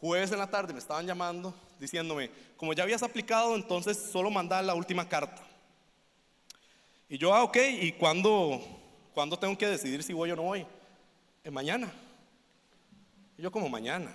[0.00, 4.64] jueves en la tarde me estaban llamando diciéndome, como ya habías aplicado, entonces solo mandar
[4.64, 5.42] la última carta.
[7.08, 8.60] Y yo, ah, ok, ¿y cuándo,
[9.12, 10.66] cuándo tengo que decidir si voy o no voy?
[11.42, 11.92] En mañana.
[13.36, 14.14] Y yo como mañana.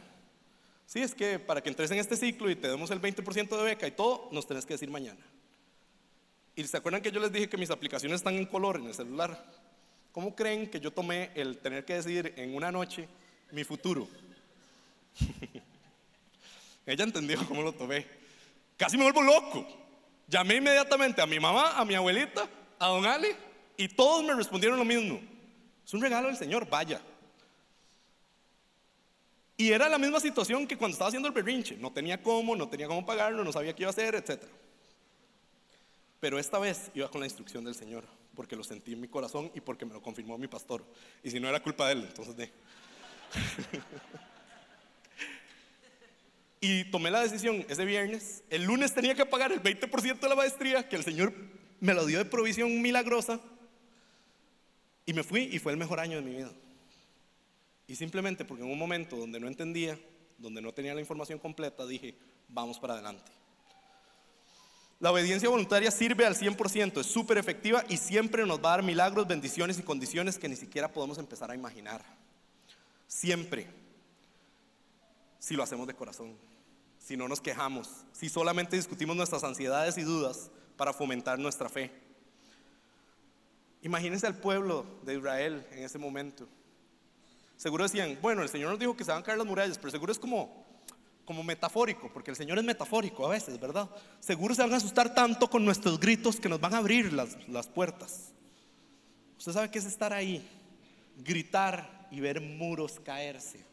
[0.86, 3.64] Sí, es que para que entres en este ciclo y te demos el 20% de
[3.64, 5.24] beca y todo, nos tenés que decir mañana.
[6.56, 8.94] Y se acuerdan que yo les dije que mis aplicaciones están en color en el
[8.94, 9.46] celular.
[10.12, 13.08] ¿Cómo creen que yo tomé el tener que decidir en una noche
[13.52, 14.08] mi futuro?
[16.86, 18.06] Ella entendió cómo lo tomé.
[18.76, 19.68] Casi me vuelvo loco.
[20.28, 22.50] Llamé inmediatamente a mi mamá, a mi abuelita,
[22.80, 23.30] a don Ali,
[23.78, 25.20] y todos me respondieron lo mismo.
[25.86, 27.02] Es un regalo del Señor, vaya.
[29.58, 31.78] Y era la misma situación que cuando estaba haciendo el berrinche.
[31.78, 34.44] No tenía cómo, no tenía cómo pagarlo, no sabía qué iba a hacer, etc.
[36.20, 39.52] Pero esta vez iba con la instrucción del Señor porque lo sentí en mi corazón
[39.54, 40.86] y porque me lo confirmó mi pastor.
[41.22, 42.50] Y si no era culpa de él, entonces de...
[46.62, 48.46] y tomé la decisión ese viernes.
[48.50, 51.34] El lunes tenía que pagar el 20% de la maestría, que el Señor
[51.82, 53.42] me lo dio de provisión milagrosa.
[55.06, 56.54] Y me fui y fue el mejor año de mi vida.
[57.88, 60.00] Y simplemente porque en un momento donde no entendía,
[60.38, 62.16] donde no tenía la información completa, dije,
[62.48, 63.34] vamos para adelante.
[65.00, 68.84] La obediencia voluntaria sirve al 100%, es súper efectiva y siempre nos va a dar
[68.84, 72.04] milagros, bendiciones y condiciones que ni siquiera podemos empezar a imaginar.
[73.08, 73.68] Siempre,
[75.40, 76.38] si lo hacemos de corazón.
[76.98, 81.92] si no nos quejamos, si solamente discutimos nuestras ansiedades y dudas para fomentar nuestra fe.
[83.82, 86.48] Imagínense al pueblo de Israel en ese momento.
[87.56, 89.92] Seguro decían, bueno, el Señor nos dijo que se van a caer las murallas, pero
[89.92, 90.69] seguro es como,
[91.30, 93.88] como metafórico, porque el Señor es metafórico a veces, ¿verdad?
[94.20, 97.38] Seguro se van a asustar tanto con nuestros gritos que nos van a abrir las,
[97.48, 98.32] las puertas.
[99.38, 100.44] Usted sabe qué es estar ahí,
[101.18, 103.64] gritar y ver muros caerse.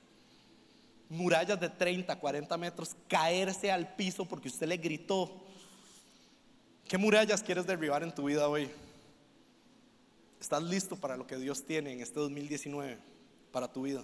[1.09, 5.43] Murallas de 30, 40 metros caerse al piso porque usted le gritó.
[6.87, 8.69] ¿Qué murallas quieres derribar en tu vida hoy?
[10.39, 12.99] ¿Estás listo para lo que Dios tiene en este 2019
[13.51, 14.03] para tu vida?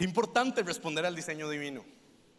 [0.00, 1.84] Qué importante responder al diseño divino.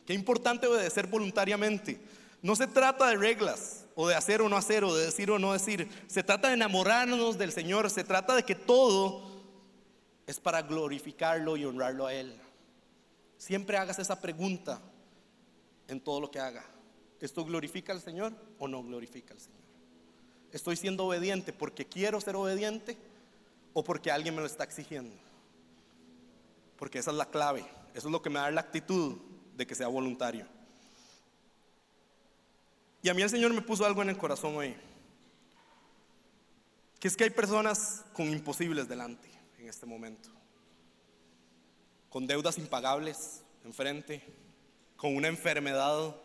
[0.07, 2.01] Qué importante obedecer voluntariamente.
[2.41, 5.38] No se trata de reglas o de hacer o no hacer o de decir o
[5.38, 5.88] no decir.
[6.07, 7.88] Se trata de enamorarnos del Señor.
[7.91, 9.43] Se trata de que todo
[10.26, 12.36] es para glorificarlo y honrarlo a Él.
[13.38, 14.82] Siempre hagas esa pregunta
[15.88, 16.66] en todo lo que haga.
[17.20, 19.62] ¿Esto glorifica al Señor o no glorifica al Señor?
[20.51, 22.97] ¿Estoy siendo obediente porque quiero ser obediente
[23.74, 25.14] o porque alguien me lo está exigiendo?
[26.82, 27.64] Porque esa es la clave.
[27.94, 29.16] Eso es lo que me da la actitud
[29.56, 30.48] de que sea voluntario.
[33.04, 34.76] Y a mí el Señor me puso algo en el corazón hoy.
[37.00, 39.30] Que es que hay personas con imposibles delante
[39.60, 40.30] en este momento.
[42.10, 44.24] Con deudas impagables enfrente.
[44.98, 46.16] Con una enfermedad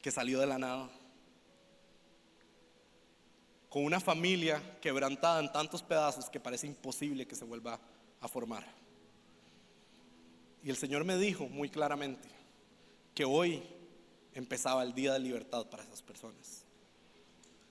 [0.00, 0.88] que salió de la nada.
[3.68, 7.78] Con una familia quebrantada en tantos pedazos que parece imposible que se vuelva
[8.22, 8.83] a formar.
[10.64, 12.26] Y el Señor me dijo muy claramente
[13.14, 13.62] que hoy
[14.32, 16.64] empezaba el día de libertad para esas personas.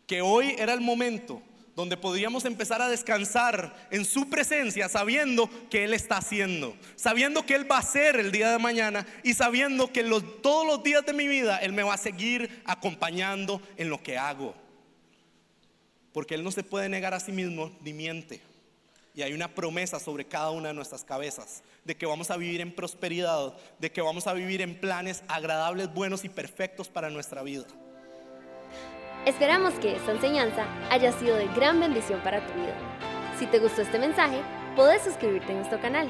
[0.05, 1.41] Que hoy era el momento
[1.75, 7.55] donde podríamos empezar a descansar en su presencia sabiendo que Él está haciendo, sabiendo que
[7.55, 10.03] Él va a hacer el día de mañana y sabiendo que
[10.43, 14.19] todos los días de mi vida Él me va a seguir acompañando en lo que
[14.19, 14.53] hago.
[16.11, 18.52] Porque Él no se puede negar a sí mismo ni miente.
[19.15, 22.61] Y hay una promesa sobre cada una de nuestras cabezas de que vamos a vivir
[22.61, 27.43] en prosperidad, de que vamos a vivir en planes agradables, buenos y perfectos para nuestra
[27.43, 27.65] vida.
[29.25, 32.75] Esperamos que esta enseñanza haya sido de gran bendición para tu vida.
[33.39, 34.41] Si te gustó este mensaje,
[34.75, 36.09] puedes suscribirte a nuestro canal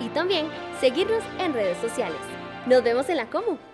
[0.00, 0.48] y también
[0.80, 2.20] seguirnos en redes sociales.
[2.66, 3.69] Nos vemos en la Comu.